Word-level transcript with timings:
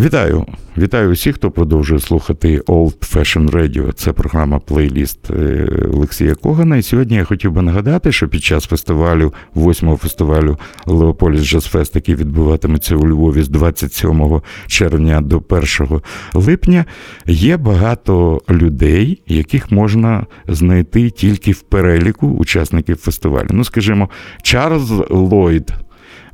Вітаю! 0.00 0.46
Вітаю 0.78 1.10
усіх, 1.10 1.34
хто 1.34 1.50
продовжує 1.50 2.00
слухати 2.00 2.58
Old 2.58 3.14
Fashion 3.14 3.50
Radio. 3.50 3.92
Це 3.92 4.12
програма 4.12 4.58
плейліст 4.58 5.30
е, 5.30 5.68
Олексія 5.92 6.34
Когана. 6.34 6.76
І 6.76 6.82
сьогодні 6.82 7.16
я 7.16 7.24
хотів 7.24 7.52
би 7.52 7.62
нагадати, 7.62 8.12
що 8.12 8.28
під 8.28 8.44
час 8.44 8.64
фестивалю, 8.64 9.34
восьмого 9.54 9.96
фестивалю 9.96 10.58
Леополіс 10.86 11.42
Джазфест, 11.42 11.94
який 11.94 12.14
відбуватиметься 12.14 12.96
у 12.96 13.08
Львові 13.08 13.42
з 13.42 13.48
27 13.48 14.40
червня 14.66 15.20
до 15.20 15.42
1 15.48 16.00
липня, 16.34 16.84
є 17.26 17.56
багато 17.56 18.42
людей, 18.50 19.22
яких 19.26 19.72
можна 19.72 20.26
знайти 20.48 21.10
тільки 21.10 21.52
в 21.52 21.60
переліку 21.60 22.28
учасників 22.28 22.96
фестивалю. 22.96 23.48
Ну, 23.50 23.64
скажімо, 23.64 24.10
Чарльз 24.42 24.90
Ллойд– 25.10 25.70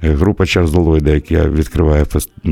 група 0.02 0.46
Чарльза 0.46 0.78
Ллойда, 0.78 1.10
яка 1.10 1.48
відкриває 1.48 2.06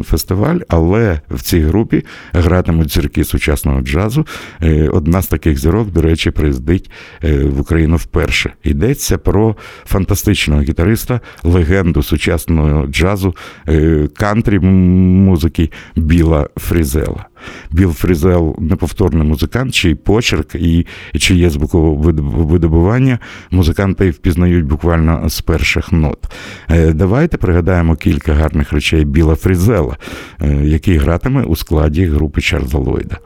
фестиваль, 0.05 0.59
але 0.69 1.21
в 1.31 1.43
цій 1.43 1.61
групі 1.61 2.05
гратимуть 2.33 2.93
зірки 2.93 3.25
сучасного 3.25 3.81
джазу. 3.81 4.27
Е, 4.63 4.89
одна 4.89 5.23
з 5.23 5.27
таких 5.27 5.59
зірок, 5.59 5.91
до 5.91 6.03
речі, 6.03 6.31
приїздить 6.31 6.91
е, 7.25 7.45
в 7.45 7.61
Україну 7.61 7.97
вперше. 7.97 8.53
Йдеться 8.65 9.19
про 9.19 9.57
фантастичного 9.85 10.63
гітариста, 10.63 11.21
легенду 11.43 12.03
сучасного 12.03 12.87
джазу, 12.87 13.35
кантрі 14.17 14.59
музики 14.59 15.71
Біла 15.97 16.49
Фрізела. 16.57 17.27
Біл 17.71 17.93
Фрізел 17.93 18.57
неповторний 18.59 19.27
музикант, 19.27 19.75
чий 19.75 19.95
почерк 19.95 20.55
і 20.55 20.87
чиє 21.19 21.51
звукове 21.51 22.13
видобування 22.23 23.19
музиканти 23.51 24.11
впізнають 24.11 24.65
буквально 24.65 25.29
з 25.29 25.41
перших 25.41 25.93
нот. 25.93 26.19
Е, 26.71 26.93
давайте 26.93 27.37
пригадаємо 27.37 27.97
кілька 27.97 28.33
гарних 28.33 28.73
речей 28.73 29.05
Біла 29.05 29.35
Фрізела, 29.35 29.97
е, 30.41 30.55
який 30.65 30.97
гратиме 30.97 31.43
у 31.43 31.57
складі 31.57 32.05
групи 32.05 32.41
Чарльза 32.41 32.79
Ллойда. 32.79 33.19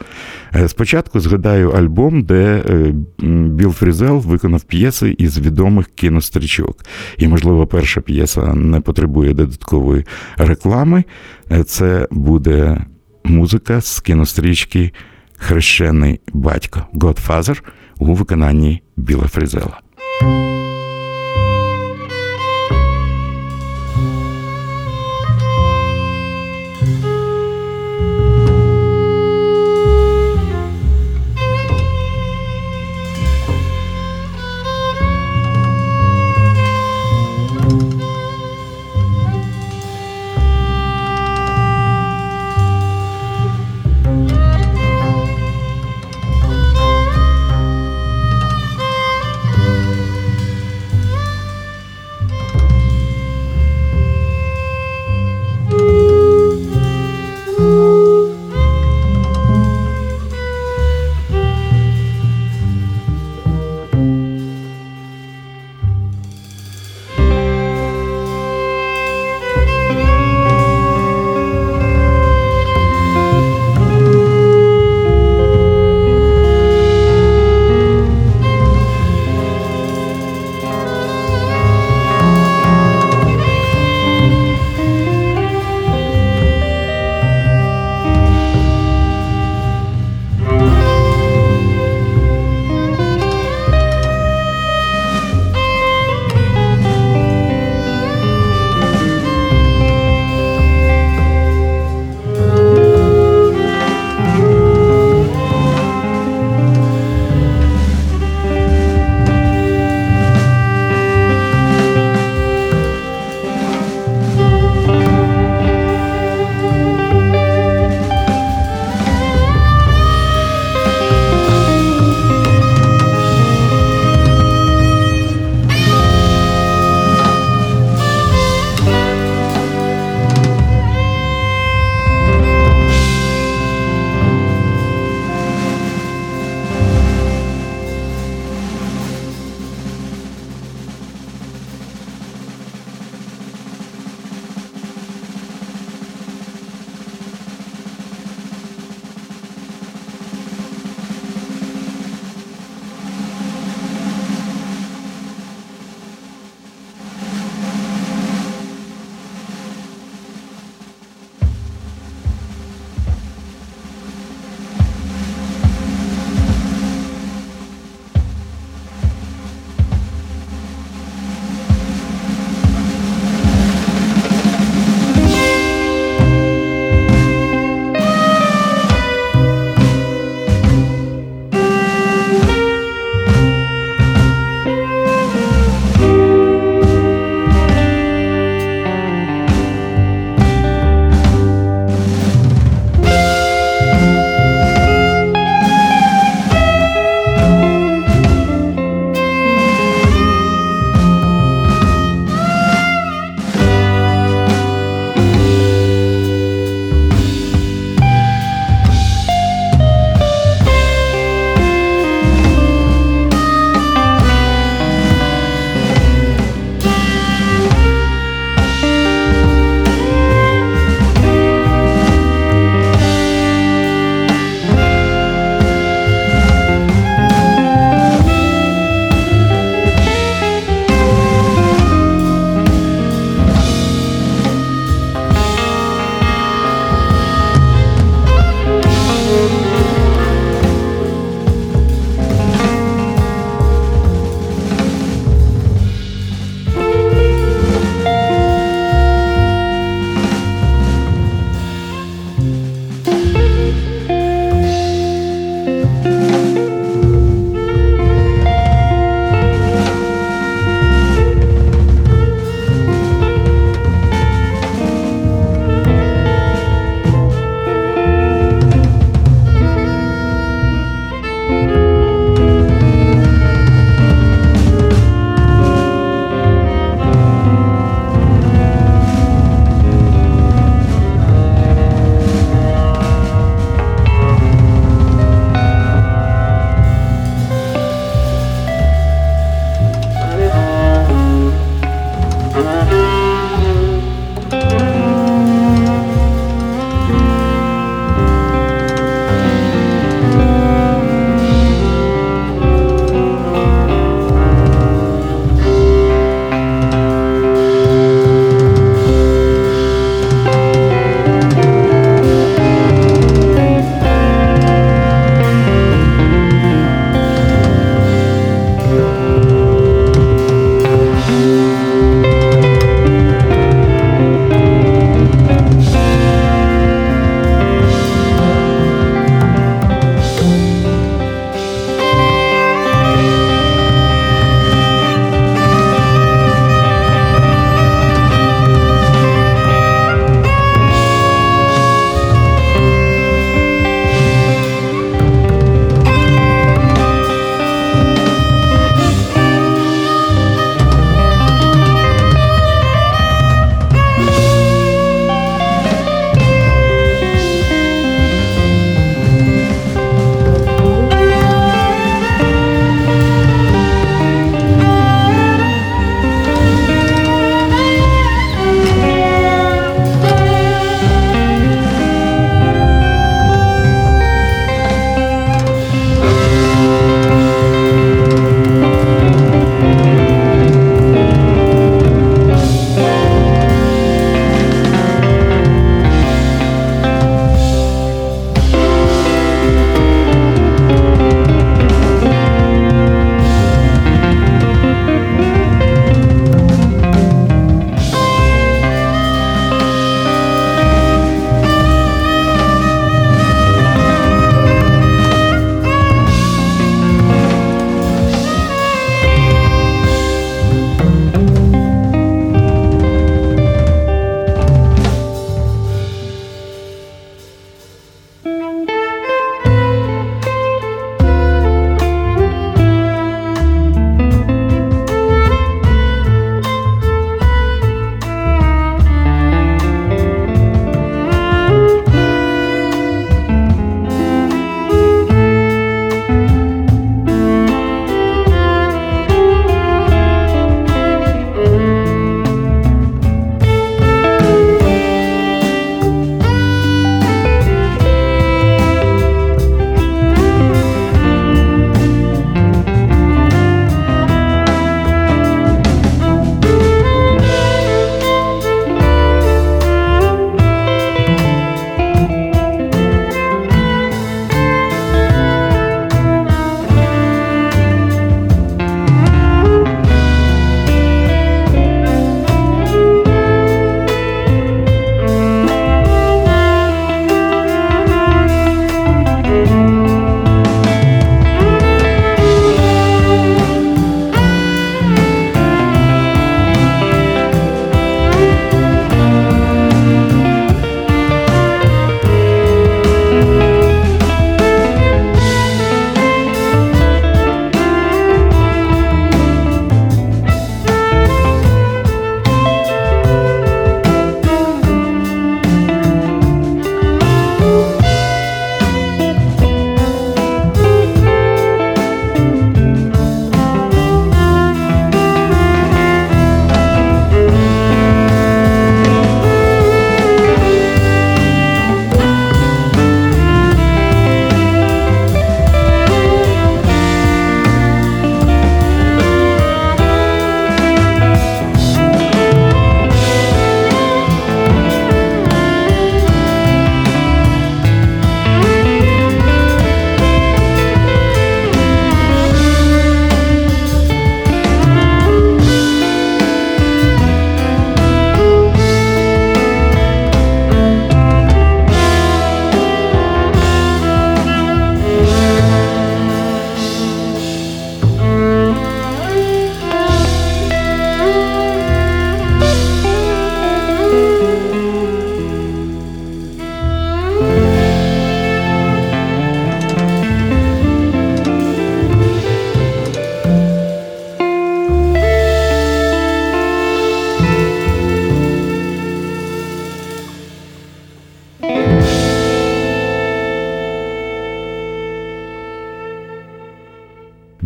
Е, 0.54 0.68
спочатку 0.68 1.20
згадаю 1.20 1.70
альбом, 1.70 2.22
де 2.22 2.62
Біл 3.48 3.72
Фрізел 3.72 4.18
виконав 4.18 4.62
п'єси 4.62 5.14
із 5.18 5.38
відомих 5.38 5.86
кінострічок. 5.86 6.84
І, 7.18 7.28
можливо, 7.28 7.66
перша 7.66 8.00
п'єса 8.00 8.54
не 8.54 8.80
потребує 8.80 9.34
додаткової 9.34 10.04
реклами. 10.36 11.04
Це 11.66 12.08
буде 12.10 12.84
музика 13.24 13.80
з 13.80 14.00
кінострічки 14.00 14.92
Хрещений 15.36 16.20
батько 16.32 16.86
Godfather 16.94 17.62
у 17.98 18.14
виконанні 18.14 18.82
Біла 18.96 19.26
Фрізела. 19.26 19.80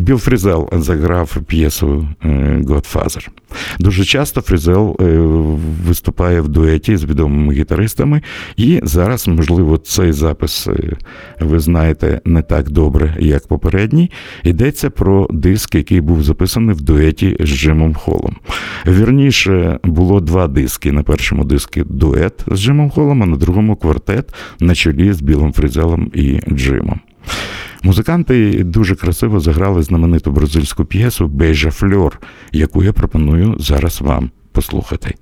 Біл 0.05 0.17
Фрізел 0.17 0.69
заграв 0.71 1.37
п'єсу 1.47 2.07
е, 2.23 2.27
Godfather. 2.63 3.27
Дуже 3.79 4.05
часто 4.05 4.41
Фрізел 4.41 4.97
е, 5.01 5.05
виступає 5.87 6.41
в 6.41 6.47
дуеті 6.47 6.97
з 6.97 7.05
відомими 7.05 7.53
гітаристами, 7.53 8.21
і 8.57 8.79
зараз, 8.83 9.27
можливо, 9.27 9.77
цей 9.77 10.11
запис 10.11 10.67
е, 10.67 10.93
ви 11.39 11.59
знаєте 11.59 12.21
не 12.25 12.41
так 12.41 12.69
добре, 12.69 13.15
як 13.19 13.47
попередній. 13.47 14.11
Йдеться 14.43 14.89
про 14.89 15.27
диск, 15.31 15.75
який 15.75 16.01
був 16.01 16.23
записаний 16.23 16.75
в 16.75 16.81
дуеті 16.81 17.37
з 17.39 17.49
Джимом 17.49 17.93
Холлом. 17.93 18.35
Вірніше 18.87 19.79
було 19.83 20.21
два 20.21 20.47
диски. 20.47 20.91
На 20.91 21.03
першому 21.03 21.43
диску 21.43 21.81
дует 21.85 22.33
з 22.47 22.59
Джимом 22.59 22.89
Холлом, 22.89 23.23
а 23.23 23.25
на 23.25 23.37
другому 23.37 23.75
квартет 23.75 24.33
на 24.59 24.75
чолі 24.75 25.13
з 25.13 25.21
Білом 25.21 25.53
Фрізелом 25.53 26.11
і 26.13 26.39
Джимом. 26.51 26.99
Музиканти 27.85 28.63
дуже 28.63 28.95
красиво 28.95 29.39
заграли 29.39 29.83
знамениту 29.83 30.31
бразильську 30.31 30.85
п'єсу 30.85 31.27
Бейжа 31.27 31.71
Фльор, 31.71 32.21
яку 32.51 32.83
я 32.83 32.93
пропоную 32.93 33.55
зараз 33.59 34.01
вам 34.01 34.31
послухати. 34.51 35.15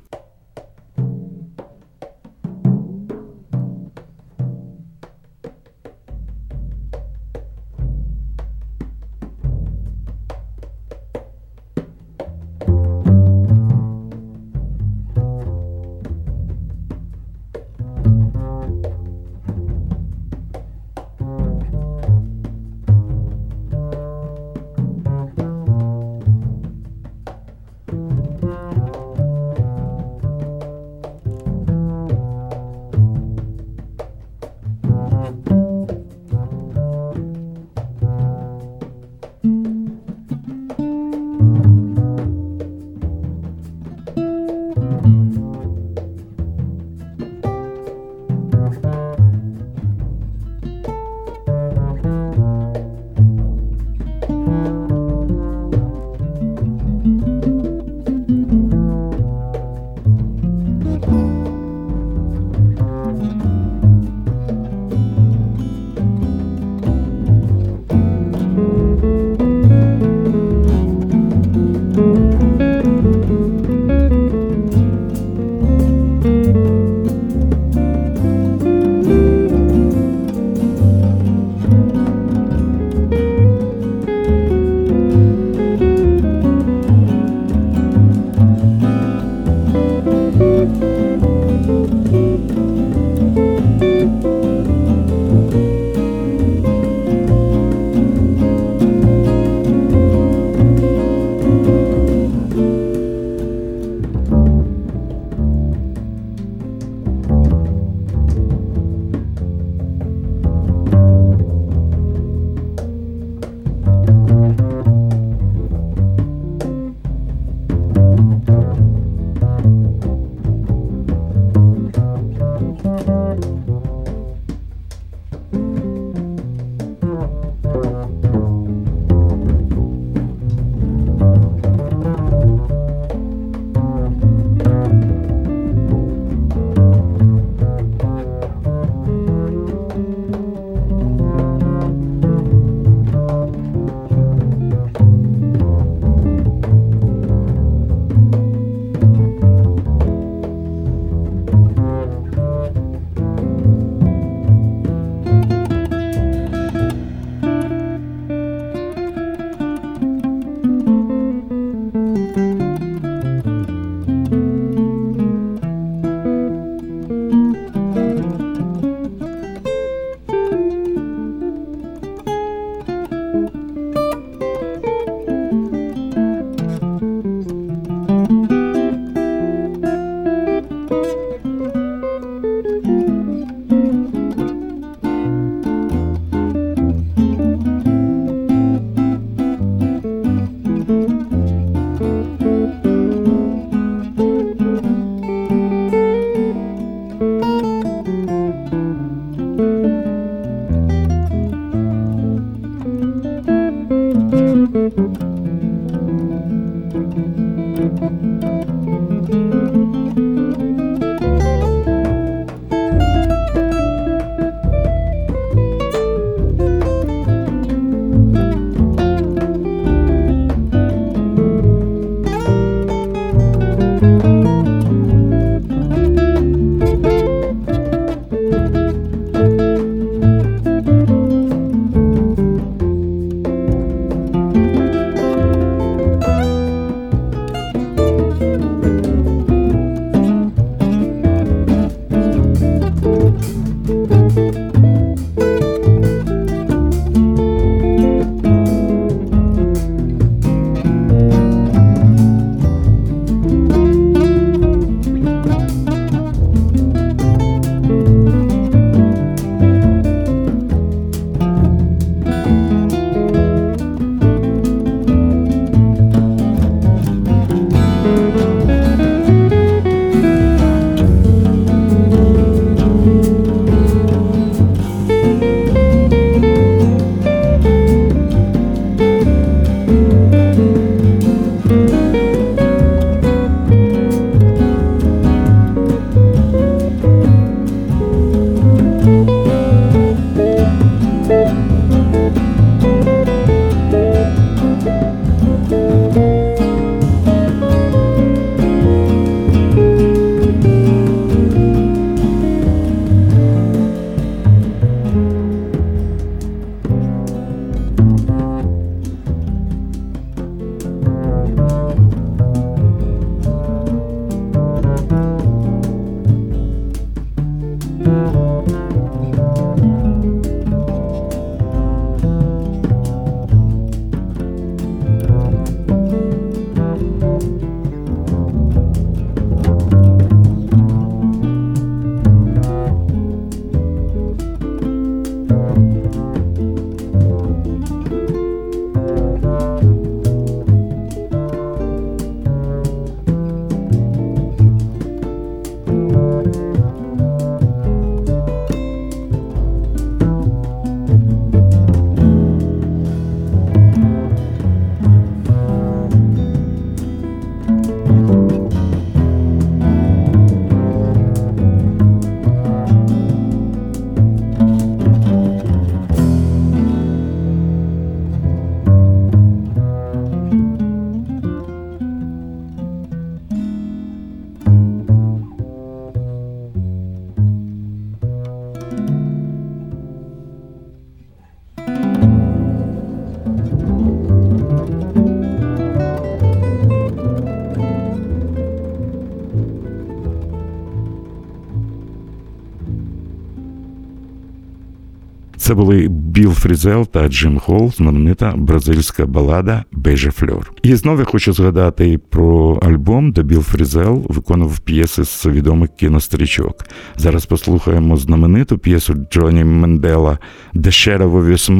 Це 395.63 395.73
були 395.73 396.08
Біл 396.08 396.52
Фрізел 396.52 397.08
та 397.08 397.28
Джим 397.28 397.60
Холл, 397.60 397.91
знаменита 397.91 398.54
бразильська 398.58 399.26
балада 399.26 399.84
Beija-Flor. 399.91 400.71
І 400.84 400.95
знову 400.95 401.19
я 401.19 401.26
хочу 401.26 401.54
згадати 401.54 402.19
про 402.30 402.80
альбом, 402.82 403.32
де 403.32 403.43
Біл 403.43 403.62
Фрізел 403.62 404.26
виконував 404.30 404.80
п'єси 404.80 405.26
з 405.26 405.45
відомих 405.45 405.89
кінострічок. 405.95 406.76
Зараз 407.15 407.45
послухаємо 407.45 408.17
знамениту 408.17 408.78
п'єсу 408.78 409.13
Джоні 409.32 409.63
Мендела 409.63 410.38
«The 410.73 410.88
Shadow 410.88 411.32
of 411.32 411.52
Your 411.52 411.71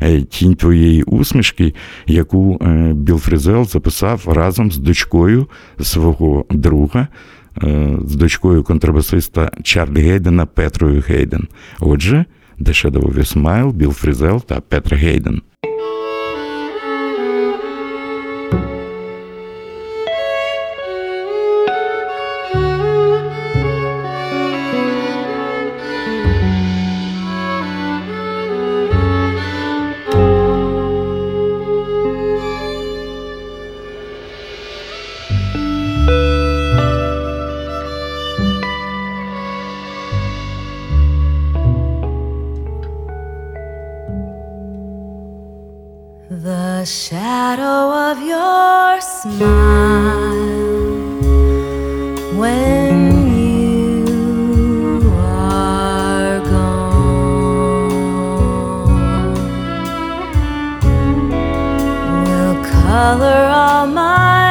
Smile» 0.00 0.24
Тінь 0.24 0.54
твоєї 0.54 1.02
усмішки, 1.02 1.74
яку 2.06 2.58
е, 2.62 2.92
Біл 2.94 3.18
Фрізел 3.18 3.64
записав 3.64 4.22
разом 4.26 4.72
з 4.72 4.76
дочкою 4.76 5.46
свого 5.80 6.44
друга. 6.50 7.08
Е, 7.62 7.96
з 8.06 8.14
дочкою 8.14 8.62
контрабасиста 8.62 9.50
Чарлі 9.62 10.00
Гейдена 10.00 10.46
Петрою 10.46 11.04
Гейден. 11.08 11.48
Отже, 11.80 12.24
The 12.60 12.72
Shadow 12.72 13.00
of 13.00 13.16
Your 13.16 13.36
Smile, 13.36 13.72
Біл 13.72 13.92
Фрізел 13.92 14.42
та 14.42 14.60
Петра 14.60 14.98
Гейден. 14.98 15.42
Color 62.94 63.48
all 63.50 63.88
my 63.88 64.43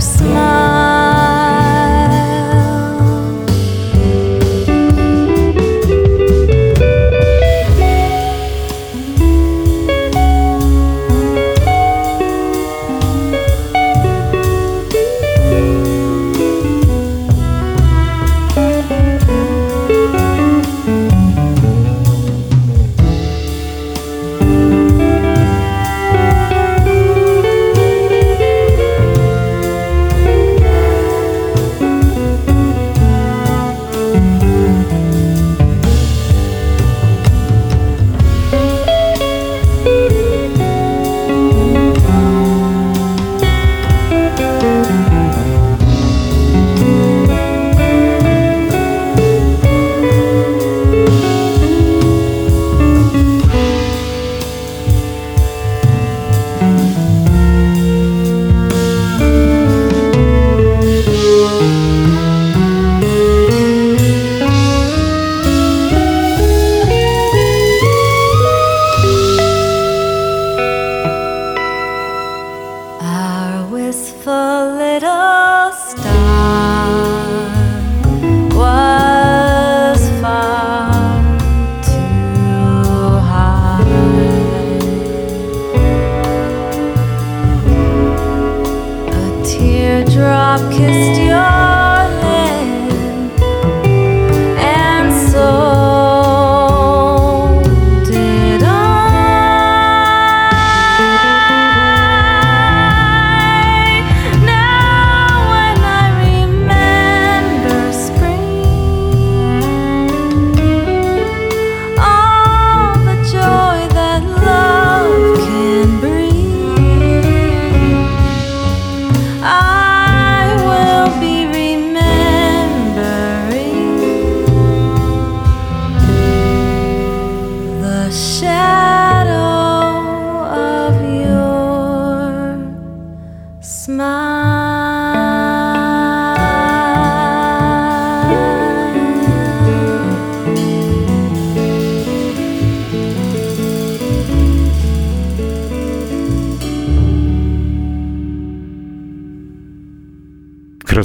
smile. 0.00 0.69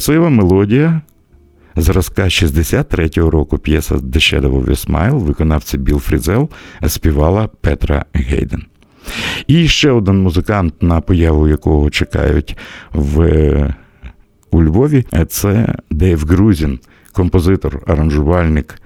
Красива 0.05 0.29
мелодія 0.29 1.01
зразка 1.75 2.23
63-го 2.23 3.31
року 3.31 3.57
п'єса 3.57 3.95
The 3.95 4.15
Shadow 4.15 4.63
of 4.63 4.65
a 4.65 4.87
Smile, 4.87 5.19
виконавця 5.19 5.77
Біл 5.77 5.99
Фрізел, 5.99 6.49
співала 6.87 7.47
Петра 7.61 8.05
Гейден. 8.13 8.63
І 9.47 9.67
ще 9.67 9.91
один 9.91 10.17
музикант, 10.21 10.73
на 10.81 11.01
появу 11.01 11.47
якого 11.47 11.89
чекають 11.89 12.57
в, 12.93 13.73
у 14.51 14.63
Львові, 14.63 15.05
це 15.29 15.75
Дейв 15.91 16.25
Грузін, 16.25 16.79
композитор, 17.11 17.83
аранжувальник, 17.87 18.81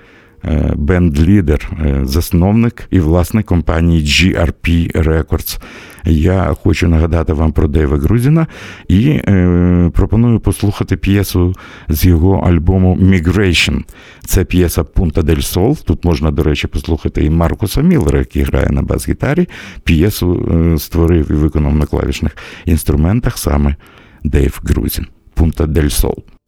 бенд-лідер, 0.75 1.71
е, 1.86 2.02
засновник 2.04 2.88
і 2.91 2.99
власник 2.99 3.45
компанії 3.45 4.06
GRP 4.06 4.97
Records. 5.04 5.60
Я 6.06 6.56
хочу 6.63 6.88
нагадати 6.88 7.34
вам 7.34 7.52
про 7.52 7.67
Дейва 7.67 7.97
Грузіна 7.97 8.47
і 8.88 9.10
е, 9.10 9.91
пропоную 9.93 10.39
послухати 10.39 10.97
п'єсу 10.97 11.56
з 11.89 12.06
його 12.06 12.34
альбому 12.34 12.97
Migration. 12.97 13.84
Це 14.25 14.43
п'єса 14.43 14.82
Punta 14.82 15.23
del 15.23 15.38
Sol. 15.38 15.84
Тут 15.86 16.06
можна, 16.06 16.32
до 16.32 16.43
речі, 16.43 16.67
послухати 16.67 17.25
і 17.25 17.30
Маркуса 17.30 17.82
Міллера, 17.82 18.19
який 18.19 18.43
грає 18.43 18.69
на 18.69 18.82
бас-гітарі. 18.82 19.47
П'єсу 19.84 20.52
е, 20.52 20.80
створив 20.80 21.32
і 21.32 21.34
виконав 21.34 21.75
на 21.75 21.86
клавішних 21.86 22.38
інструментах 22.65 23.38
саме 23.38 23.75
Дейв 24.23 24.62
Грузін. 24.63 25.06
Punta 25.36 25.67
del 25.67 25.89
Sol. 25.89 26.38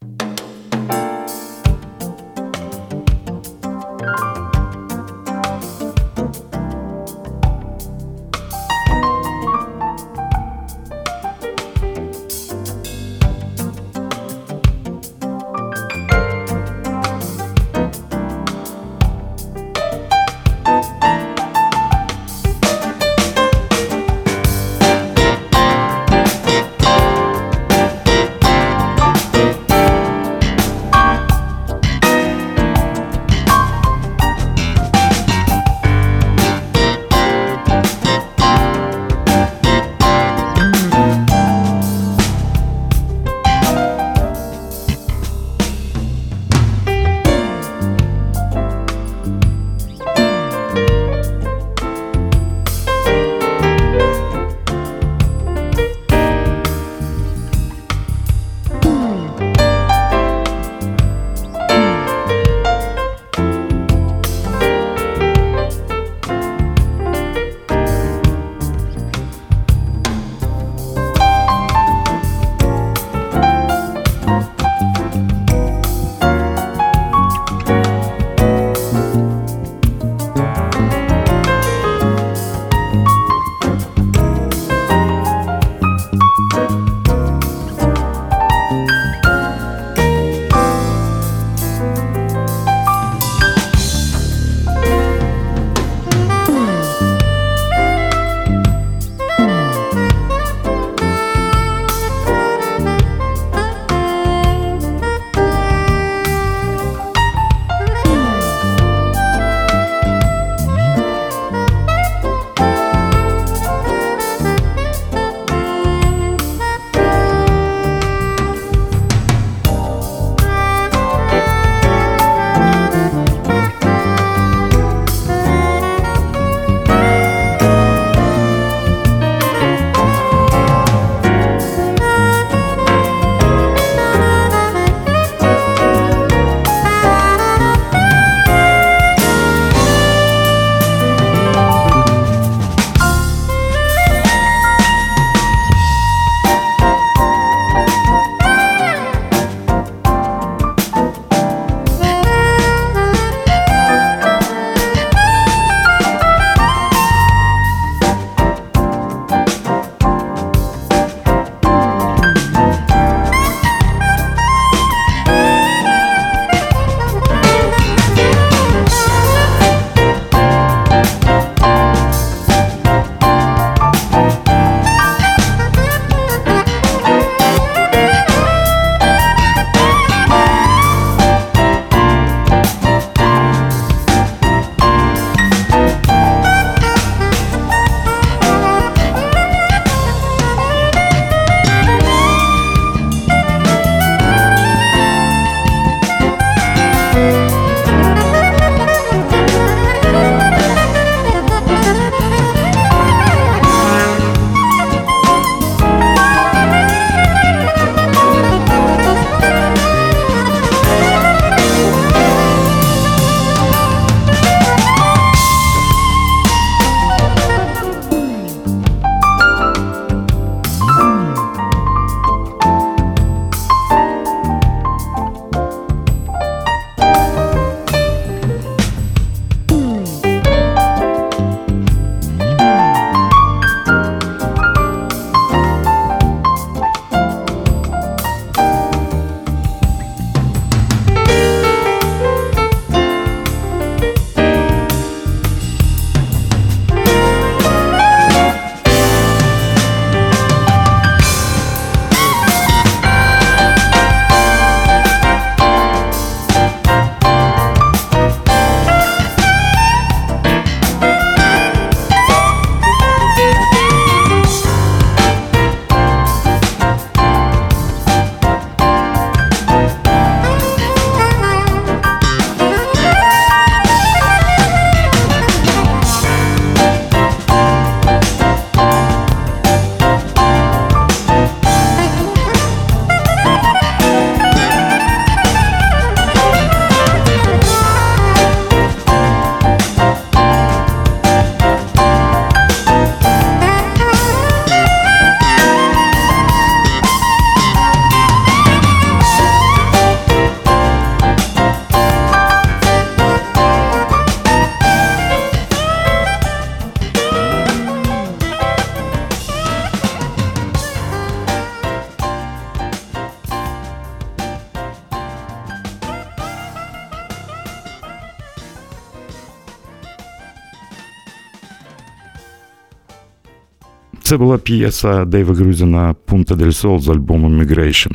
Це 324.32 324.38
була 324.38 324.58
п'єса 324.58 325.24
Дейва 325.24 325.54
Грузіна 325.54 326.14
Пунта 326.24 326.54
дель 326.54 326.70
Сол 326.70 327.00
з 327.00 327.08
альбому 327.08 327.48
Migration. 327.48 328.12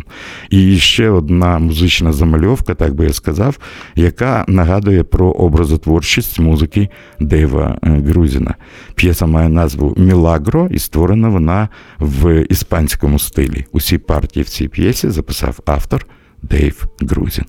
І 0.49 0.77
ще 0.77 1.09
одна 1.09 1.59
музична 1.59 2.13
замальовка, 2.13 2.75
так 2.75 2.95
би 2.95 3.05
я 3.05 3.13
сказав, 3.13 3.59
яка 3.95 4.45
нагадує 4.47 5.03
про 5.03 5.31
образотворчість 5.31 6.39
музики 6.39 6.89
Дейва 7.19 7.77
е, 7.83 7.89
Грузіна. 7.89 8.55
П'єса 8.95 9.25
має 9.25 9.49
назву 9.49 9.93
Мілагро, 9.97 10.67
і 10.71 10.79
створена 10.79 11.29
вона 11.29 11.69
в 11.99 12.45
іспанському 12.49 13.19
стилі. 13.19 13.65
Усі 13.71 13.97
партії 13.97 14.43
в 14.43 14.49
цій 14.49 14.67
п'єсі 14.67 15.09
записав 15.09 15.59
автор 15.65 16.05
Дейв 16.41 16.85
Грузін. 17.01 17.45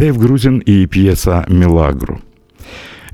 Дейв 0.00 0.18
Грузін 0.18 0.62
і 0.66 0.86
п'єса 0.86 1.44
Milagro. 1.48 2.18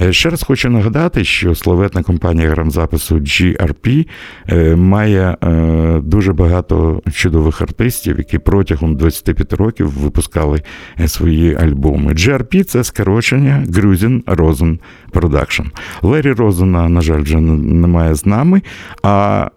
Е, 0.02 0.12
ще 0.12 0.30
раз 0.30 0.42
хочу 0.42 0.70
нагадати, 0.70 1.24
що 1.24 1.54
славетна 1.54 2.02
компанія 2.02 2.50
грамзапису 2.50 3.16
GRP 3.16 4.08
е, 4.48 4.76
має 4.76 5.36
е, 5.42 6.00
дуже 6.02 6.32
багато 6.32 7.02
чудових 7.12 7.62
артистів, 7.62 8.18
які 8.18 8.38
протягом 8.38 8.96
25 8.96 9.52
років 9.52 9.88
випускали 9.88 10.62
свої 11.06 11.54
альбоми. 11.54 12.12
GRP– 12.12 12.62
це 12.64 12.84
скорочення 12.84 13.64
Грузін 13.68 14.22
Розен 14.26 14.78
Production. 15.10 15.64
Лері 16.02 16.32
Розена, 16.32 16.88
на 16.88 17.00
жаль, 17.00 17.20
вже 17.20 17.40
немає 17.40 18.14
з 18.14 18.26
нами. 18.26 18.62
а 19.02 19.48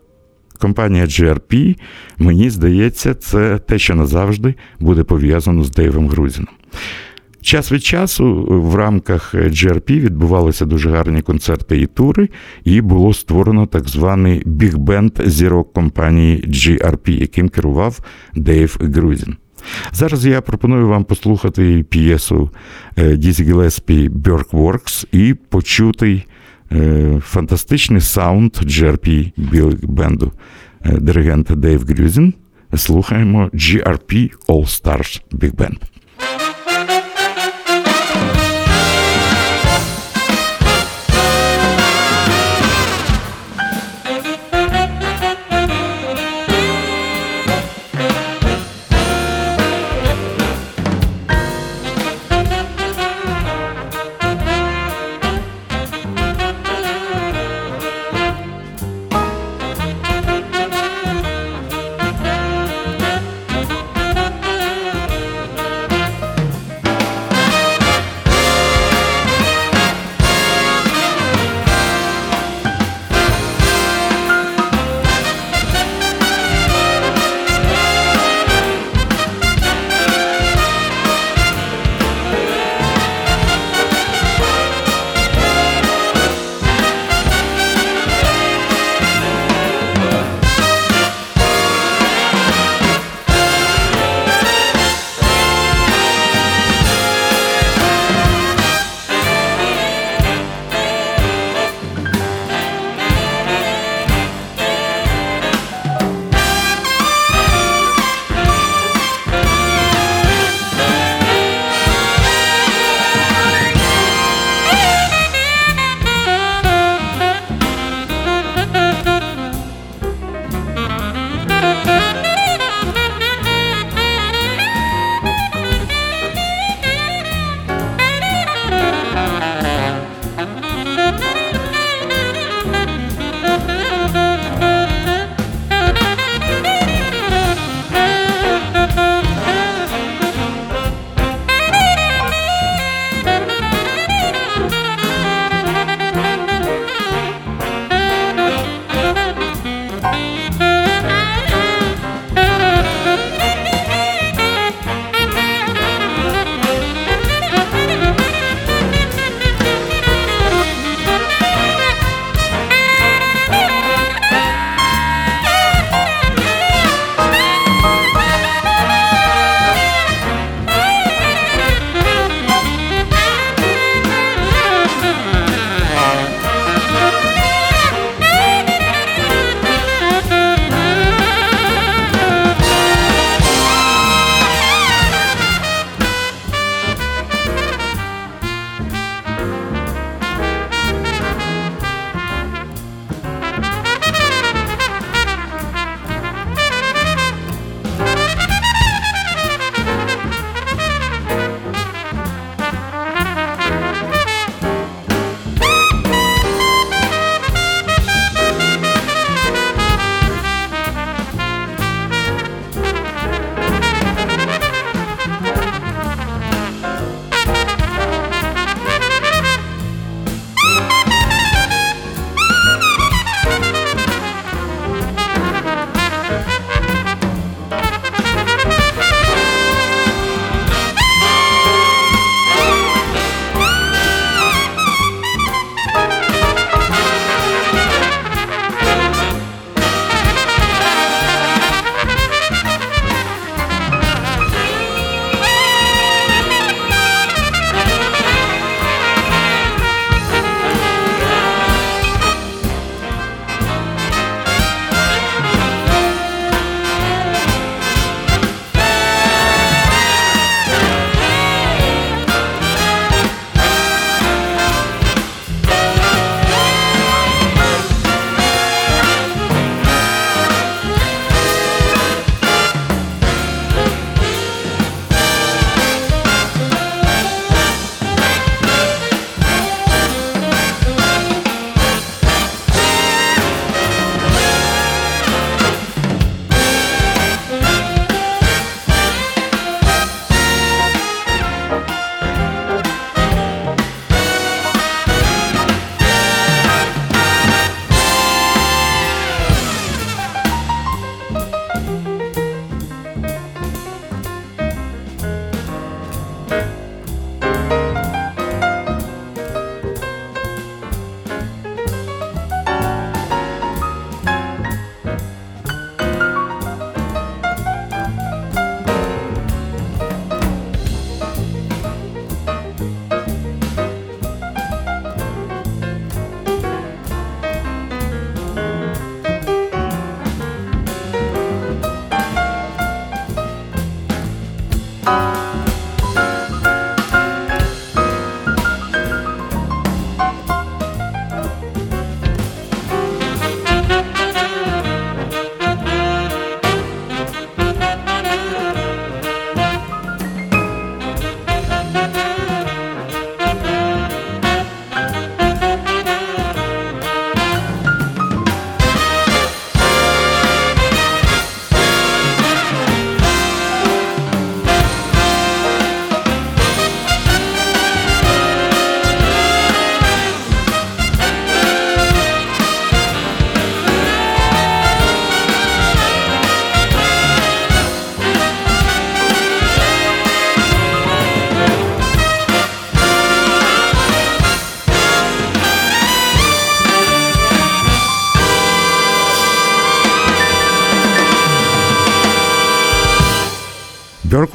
Компанія 0.59 1.05
GRP, 1.05 1.75
мені 2.17 2.49
здається, 2.49 3.13
це 3.13 3.57
те, 3.57 3.79
що 3.79 3.95
назавжди 3.95 4.55
буде 4.79 5.03
пов'язано 5.03 5.63
з 5.63 5.71
Дейвом 5.71 6.09
Грузіном. 6.09 6.53
Час 7.41 7.71
від 7.71 7.83
часу 7.83 8.45
в 8.49 8.75
рамках 8.75 9.35
GRP 9.35 9.99
відбувалися 9.99 10.65
дуже 10.65 10.89
гарні 10.89 11.21
концерти 11.21 11.81
і 11.81 11.85
тури, 11.85 12.29
і 12.63 12.81
було 12.81 13.13
створено 13.13 13.65
так 13.65 13.89
званий 13.89 14.43
біг-бенд 14.45 15.11
зірок 15.25 15.73
компанії 15.73 16.43
GRP, 16.47 17.09
яким 17.09 17.49
керував 17.49 17.99
Дейв 18.35 18.77
Грусін. 18.79 19.35
Зараз 19.91 20.25
я 20.25 20.41
пропоную 20.41 20.87
вам 20.87 21.03
послухати 21.03 21.85
п'єсу 21.89 22.49
Дізі 23.15 23.43
Гілеспі 23.43 24.09
Works 24.09 25.05
і 25.11 25.33
почути 25.33 26.23
фантастичний 27.19 28.01
саунд 28.01 28.51
GRP 28.51 29.31
біг-бенду 29.37 30.31
диригента 30.85 31.55
Дейв 31.55 31.81
Грусін. 31.81 32.33
Слухаємо 32.75 33.49
GRP 33.53 34.31
All 34.47 34.83
Stars 34.83 35.21
Big 35.31 35.55
Band. 35.55 35.77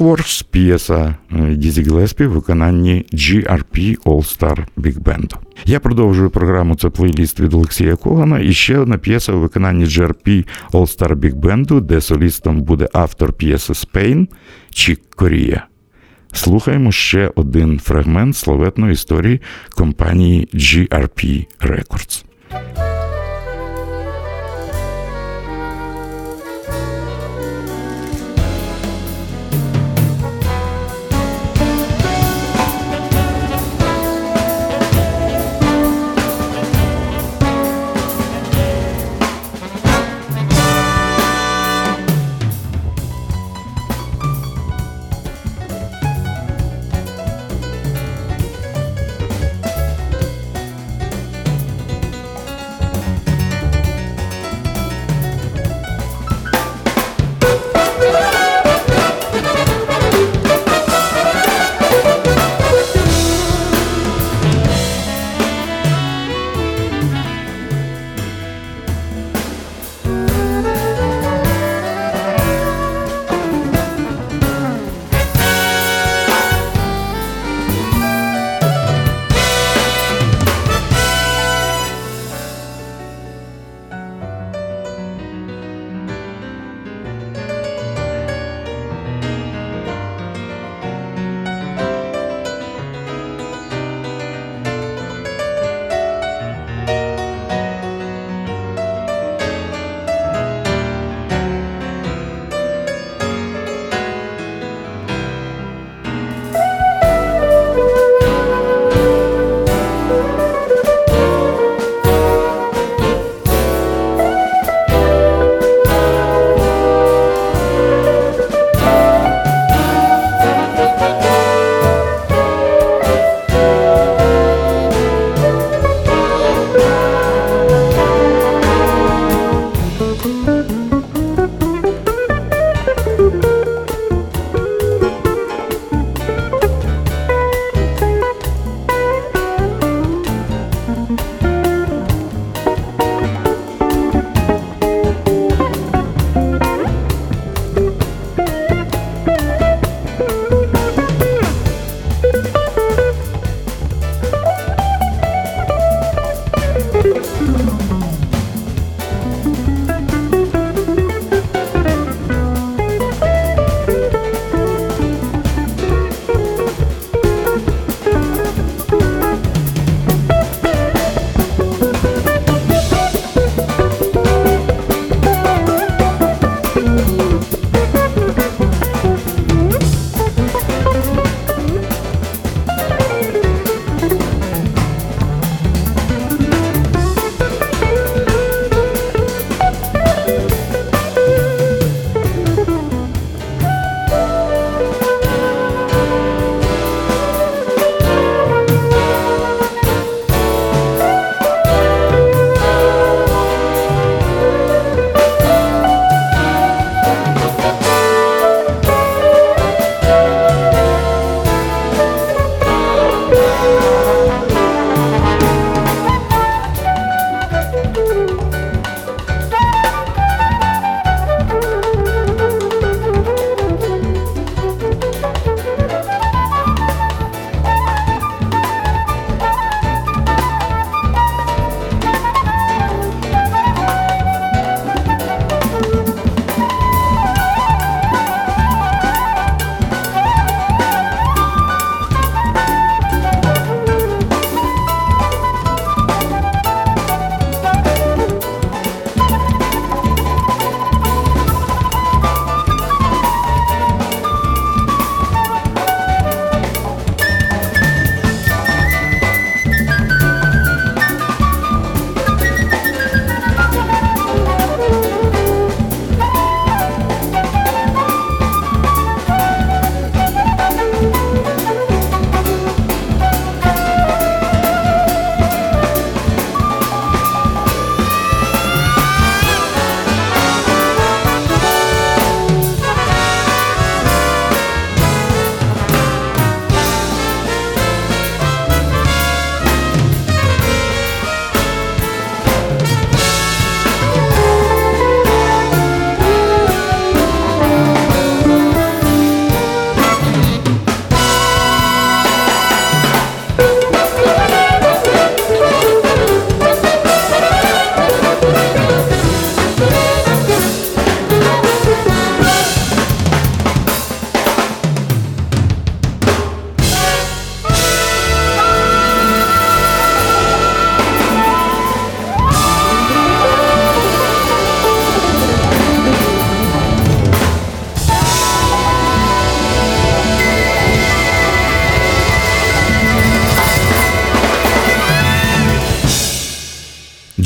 Birks' 0.05 0.27
Works 0.27 0.45
п'єса 0.51 1.15
е, 1.31 1.55
Дізі 1.55 1.83
Гіллеспі 1.83 2.25
в 2.25 2.31
виконанні 2.31 3.05
GRP 3.13 3.97
All 3.97 4.39
Star 4.39 4.65
Big 4.77 4.99
Band. 4.99 5.35
Я 5.65 5.79
продовжую 5.79 6.29
програму. 6.29 6.75
Це 6.75 6.89
плейліст 6.89 7.39
від 7.39 7.53
Олексія 7.53 7.95
Когана. 7.95 8.39
І 8.39 8.53
ще 8.53 8.77
одна 8.77 8.97
п'єса 8.97 9.33
у 9.33 9.39
виконанні 9.39 9.85
GRP 9.85 10.45
All 10.71 10.97
Star 10.97 11.15
Big 11.15 11.33
Band, 11.33 11.81
де 11.81 12.01
солістом 12.01 12.61
буде 12.61 12.89
автор 12.93 13.33
п'єси 13.33 13.73
Spain 13.73 14.27
Чік 14.69 15.01
Корія. 15.15 15.67
Слухаємо 16.33 16.91
ще 16.91 17.31
один 17.35 17.79
фрагмент 17.79 18.35
славетної 18.35 18.93
історії 18.93 19.41
компанії 19.75 20.49
GRP 20.53 21.45
Records. 21.61 22.23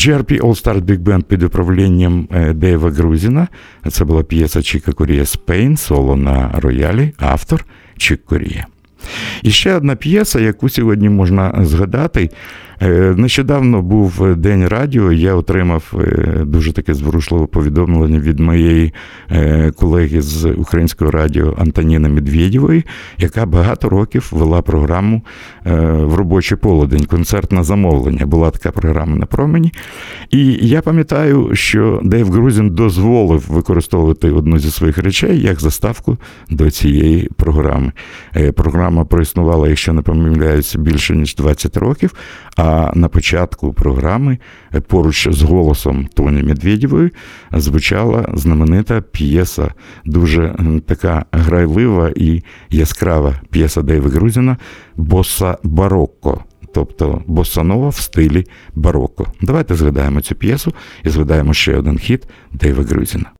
GRP 0.10 0.42
All 0.42 0.56
Star 0.64 0.82
Big 0.82 1.00
Band 1.00 1.24
під 1.24 1.44
управлінням 1.44 2.28
е, 2.32 2.54
Дейва 2.54 2.92
Грузіна. 2.92 3.48
Це 3.92 4.06
була 4.06 4.24
п'єса 4.24 4.62
Чіка 4.62 4.92
Корія 4.92 5.26
Спейн, 5.26 5.78
соло 5.78 6.16
на 6.16 6.52
роялі, 6.54 7.14
автор 7.18 7.66
Чік 7.98 8.26
Корія. 8.26 8.66
І 9.44 9.52
ще 9.52 9.74
одна 9.74 9.96
п'єса, 9.96 10.40
яку 10.40 10.70
сьогодні 10.70 11.10
можна 11.10 11.54
згадати. 11.60 12.30
Е, 12.82 13.14
нещодавно 13.18 13.82
був 13.82 14.36
День 14.36 14.68
радіо, 14.68 15.12
я 15.12 15.36
отримав 15.36 15.94
е, 16.00 16.44
дуже 16.46 16.74
таке 16.74 16.94
зворушливе 16.94 17.46
повідомлення 17.46 18.20
від 18.20 18.40
моєї 18.40 18.94
е, 19.32 19.72
колеги 19.72 20.22
з 20.22 20.46
українського 20.46 21.12
радіо 21.12 21.56
Антоніни 21.58 22.10
Медведєвої, 22.10 22.84
яка 23.18 23.46
багато 23.46 23.90
років 23.90 24.30
вела 24.32 24.62
програму 24.62 25.22
в 25.66 26.16
робочий 26.16 26.58
полудень, 26.58 27.06
концерт 27.06 27.52
на 27.52 27.64
замовлення. 27.64 28.26
Була 28.26 28.52
така 28.52 28.72
програма 28.72 29.16
на 29.16 29.26
промені. 29.26 29.74
І 30.32 30.46
я 30.68 30.82
пам'ятаю, 30.82 31.50
що 31.54 32.02
Дейв 32.04 32.32
Грузін 32.32 32.70
дозволив 32.70 33.46
використовувати 33.50 34.32
одну 34.32 34.60
зі 34.60 34.72
своїх 34.72 34.98
речей 34.98 35.42
як 35.42 35.60
заставку 35.60 36.18
до 36.50 36.72
цієї 36.72 37.30
програми. 37.36 37.92
Програма 38.56 39.06
проіснувала, 39.06 39.68
якщо 39.68 39.94
не 39.94 40.02
помиляюся, 40.02 40.80
більше 40.80 41.16
ніж 41.16 41.36
20 41.36 41.78
років. 41.78 42.14
А 42.56 42.69
на 42.96 43.08
початку 43.08 43.74
програми 43.74 44.38
е, 44.74 44.80
поруч 44.80 45.28
з 45.32 45.42
голосом 45.42 46.08
Тоні 46.16 46.44
Медведєвої 46.44 47.12
звучала 47.52 48.30
знаменита 48.34 49.02
п'єса, 49.02 49.74
дуже 50.06 50.56
така 50.88 51.26
грайлива 51.32 52.12
і 52.16 52.44
яскрава 52.70 53.42
п'єса 53.50 53.82
Дейва 53.82 54.10
Грузіна 54.10 54.58
Боса 54.96 55.58
Барокко. 55.64 56.44
Тобто 56.74 57.22
босанова 57.28 57.90
в 57.90 57.96
стилі 57.96 58.46
бароко. 58.76 59.28
Давайте 59.42 59.76
згадаємо 59.76 60.22
цю 60.22 60.36
п'єсу 60.36 60.74
і 61.04 61.10
згадаємо 61.10 61.54
ще 61.54 61.78
один 61.78 61.98
хіт 61.98 62.28
Дейва 62.52 62.84
Грузіна. 62.84 63.32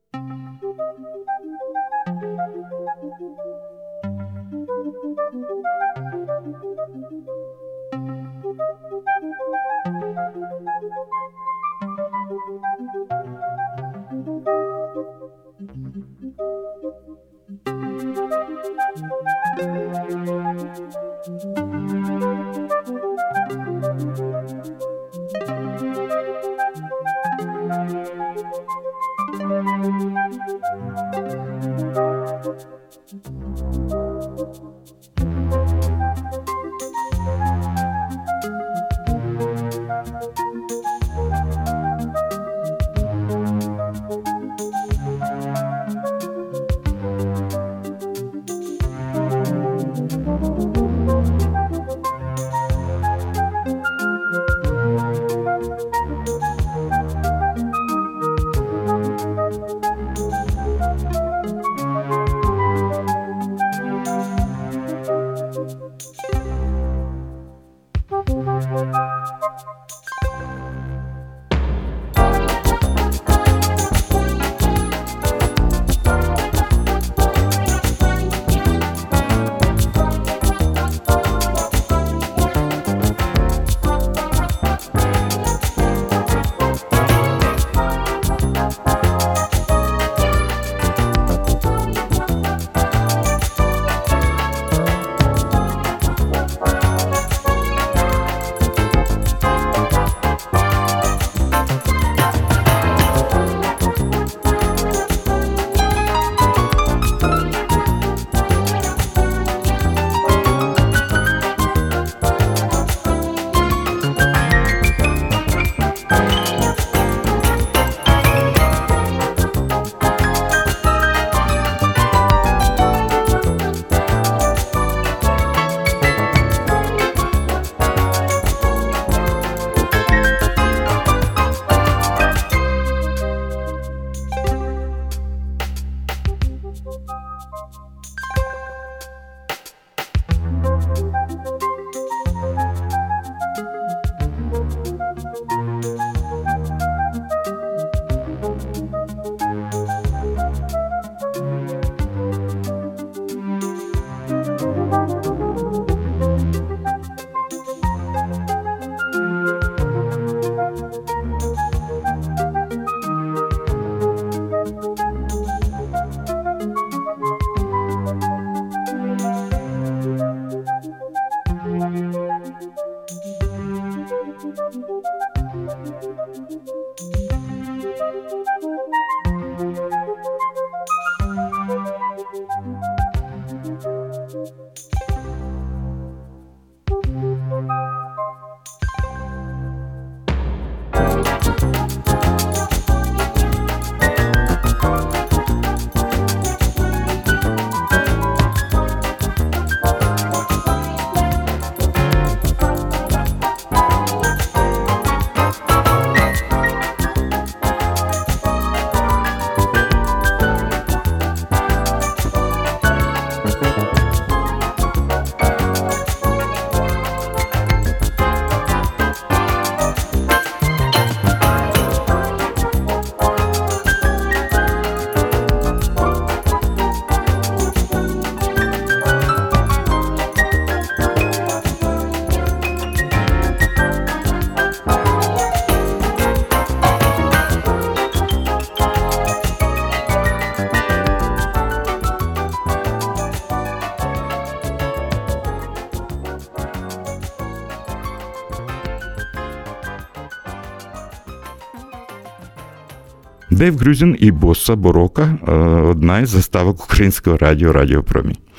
Дейв 253.60 253.76
Грюзін 253.76 254.16
і 254.20 254.30
Боса 254.30 254.76
Борока 254.76 255.38
е, 255.48 255.52
одна 255.90 256.18
із 256.18 256.28
заставок 256.28 256.84
українського 256.84 257.36
радіо 257.36 257.72
Радіо 257.72 258.02
Промінь. 258.02 258.36
Е, 258.36 258.49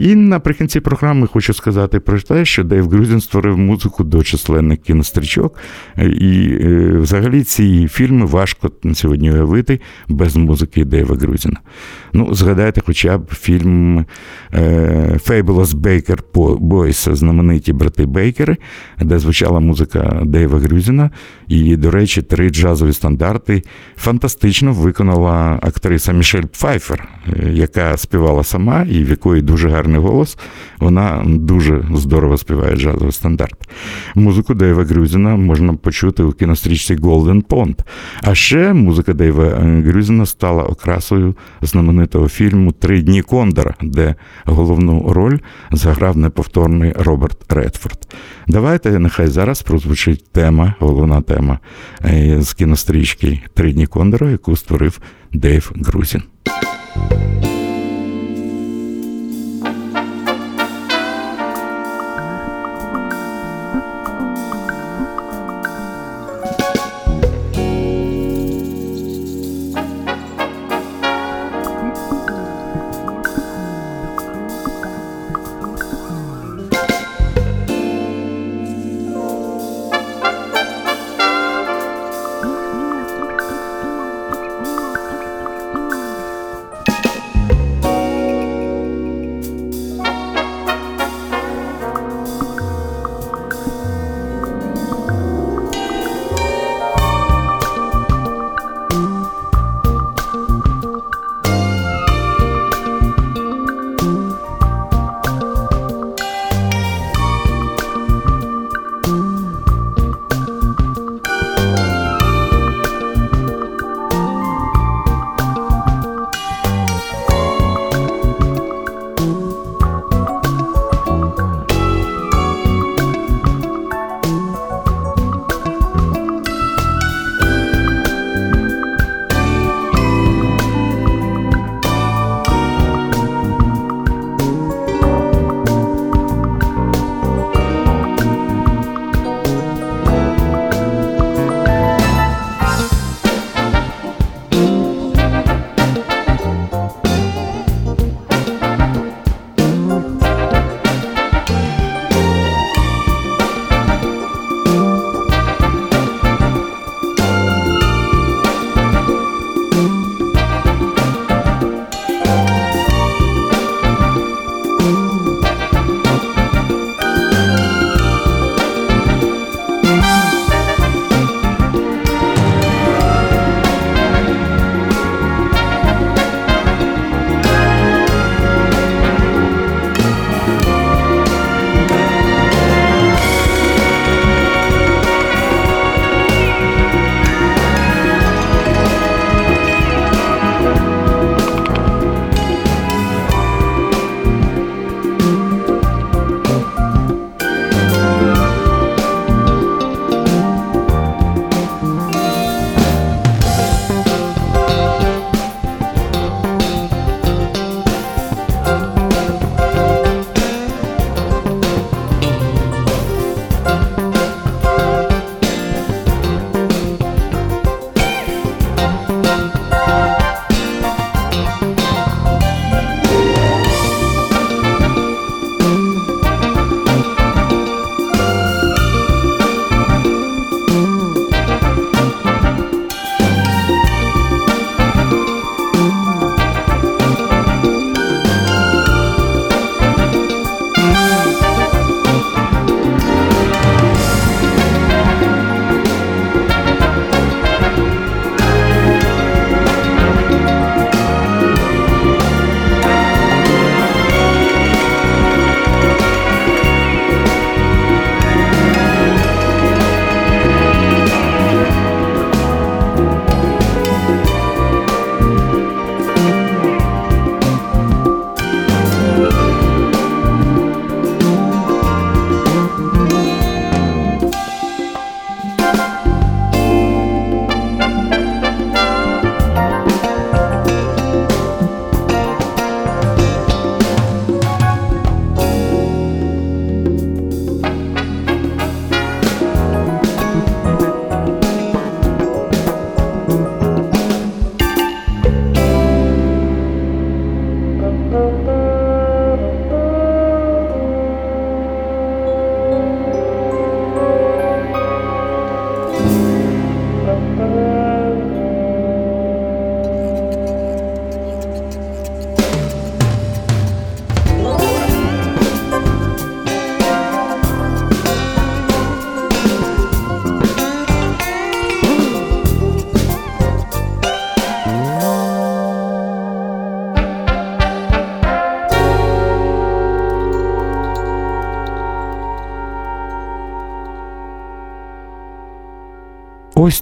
І 0.00 0.14
наприкінці 0.14 0.80
програми 0.80 1.26
хочу 1.26 1.54
сказати 1.54 2.00
про 2.00 2.20
те, 2.20 2.44
що 2.44 2.64
Дейв 2.64 2.88
Грузін 2.88 3.20
створив 3.20 3.58
музику 3.58 4.04
до 4.04 4.22
численних 4.22 4.78
кінострічок. 4.78 5.58
Е, 5.98 6.06
І 6.06 6.58
е, 6.60 6.98
взагалі 6.98 7.42
ці 7.42 7.88
фільми 7.88 8.26
важко 8.26 8.70
сьогодні 8.94 9.32
уявити 9.32 9.80
без 10.08 10.36
музики 10.36 10.84
Дейва 10.84 11.16
Грузіна. 11.16 11.56
Ну, 12.12 12.34
згадайте 12.34 12.80
хоча 12.86 13.18
б 13.18 13.34
фільм 13.34 14.06
е, 14.54 15.18
Fabulous 15.26 15.74
Baker 15.74 16.18
знамениті 17.14 17.72
брати 17.72 18.06
Бейкери, 18.06 18.56
де 19.00 19.18
звучала 19.18 19.60
музика 19.60 20.20
Дейва 20.24 20.58
Грузіна. 20.58 21.10
І, 21.48 21.76
до 21.76 21.90
речі, 21.90 22.22
три 22.22 22.50
джазові 22.50 22.92
стандарти 22.92 23.62
фантастично 23.96 24.72
виконала 24.72 25.58
актриса 25.62 26.12
Мішель 26.12 26.42
Пфайфер, 26.42 27.08
е, 27.28 27.50
яка 27.52 27.96
співала 27.96 28.44
сама 28.44 28.82
і 28.82 29.04
в 29.04 29.10
якої 29.10 29.33
дуже 29.42 29.68
гарний 29.68 30.00
голос. 30.00 30.38
Вона 30.80 31.22
дуже 31.26 31.84
здорово 31.94 32.38
співає 32.38 32.76
джазовий 32.76 33.12
стандарт. 33.12 33.68
Музику 34.14 34.54
Дейва 34.54 34.84
Грузіна 34.84 35.36
можна 35.36 35.74
почути 35.74 36.22
у 36.22 36.32
кінострічці 36.32 36.96
Golden 36.96 37.44
Pond. 37.44 37.74
А 38.22 38.34
ще 38.34 38.72
музика 38.72 39.12
Дейва 39.12 39.44
Грузіна 39.86 40.26
стала 40.26 40.62
окрасою 40.62 41.34
знаменитого 41.62 42.28
фільму 42.28 42.72
Три 42.72 43.02
дні 43.02 43.22
Кондора, 43.22 43.74
де 43.82 44.14
головну 44.44 45.12
роль 45.12 45.38
заграв 45.72 46.16
неповторний 46.16 46.92
Роберт 46.96 47.52
Редфорд. 47.52 47.98
Давайте 48.48 48.98
нехай 48.98 49.26
зараз 49.26 49.62
прозвучить 49.62 50.32
тема, 50.32 50.74
головна 50.78 51.20
тема 51.20 51.58
е, 52.04 52.42
з 52.42 52.54
кінострічки 52.54 53.40
Три 53.54 53.72
дні 53.72 53.86
Кондора, 53.86 54.30
яку 54.30 54.56
створив 54.56 55.00
Дейв 55.32 55.72
Грузін. 55.74 56.22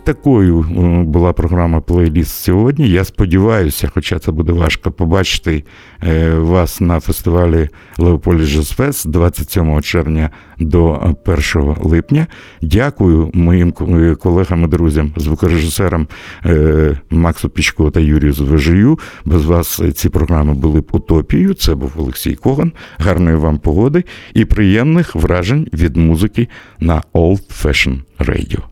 Такою 0.04 0.60
е, 0.60 1.02
була 1.02 1.32
програма 1.32 1.80
плейліст 1.80 2.30
сьогодні. 2.30 2.88
Я 2.88 3.04
сподіваюся, 3.04 3.90
хоча 3.94 4.18
це 4.18 4.32
буде 4.32 4.52
важко 4.52 4.90
побачити 4.90 5.64
е, 6.02 6.34
вас 6.34 6.80
на 6.80 7.00
фестивалі 7.00 7.68
Леополі 7.98 8.46
Джаз 8.46 9.04
27 9.06 9.82
червня 9.82 10.30
до 10.58 11.14
1 11.26 11.76
липня. 11.82 12.26
Дякую 12.62 13.30
моїм 13.34 13.74
е, 13.80 14.14
колегам 14.14 14.64
і 14.64 14.66
друзям, 14.66 15.12
звукорежисерам 15.16 16.06
Максу 17.10 17.48
Пічко 17.48 17.90
та 17.90 18.00
Юрію 18.00 18.32
Звежию. 18.32 18.98
Без 19.24 19.44
вас 19.44 19.82
ці 19.94 20.08
програми 20.08 20.54
були 20.54 20.80
б 20.80 20.88
утопією. 20.92 21.54
Це 21.54 21.74
був 21.74 21.92
Олексій 21.96 22.34
Коган. 22.34 22.72
Гарної 22.98 23.36
вам 23.36 23.58
погоди 23.58 24.04
і 24.34 24.44
приємних 24.44 25.14
вражень 25.14 25.68
від 25.72 25.96
музики 25.96 26.48
на 26.80 27.02
Old 27.14 27.64
Fashion 27.64 27.98
Radio. 28.18 28.71